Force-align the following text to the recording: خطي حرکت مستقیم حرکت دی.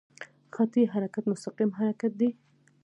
خطي 0.55 0.81
حرکت 0.93 1.25
مستقیم 1.31 1.71
حرکت 1.79 2.11
دی. 2.19 2.29